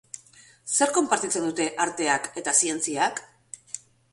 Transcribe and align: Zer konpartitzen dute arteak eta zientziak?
Zer 0.77 0.93
konpartitzen 0.95 1.45
dute 1.47 1.67
arteak 1.85 2.27
eta 2.43 2.55
zientziak? 2.63 3.23